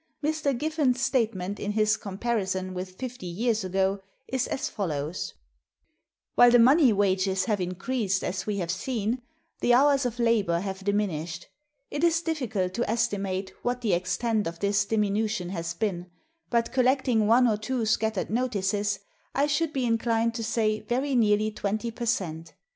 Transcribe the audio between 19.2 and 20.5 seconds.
I should be inclined to